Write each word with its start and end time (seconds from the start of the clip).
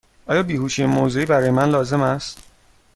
آیا 0.27 0.43
بیهوشی 0.43 0.85
موضعی 0.85 1.25
برای 1.25 1.49
من 1.51 1.69
لازم 1.69 2.01
است؟ 2.01 2.43